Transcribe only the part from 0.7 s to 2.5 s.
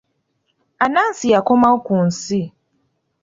Anansi yakomawo ku nsi.